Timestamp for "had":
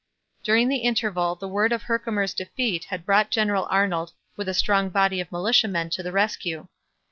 2.85-3.05